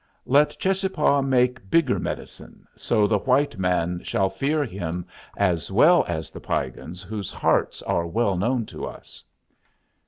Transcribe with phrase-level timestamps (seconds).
[0.25, 5.05] Let Cheschapah make bigger medicine, so the white man shall fear him
[5.37, 9.23] as well as the Piegans, whose hearts are well known to us."